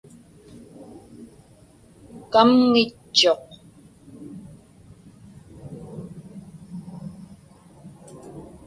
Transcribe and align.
Kamŋitchuq. 2.31 3.41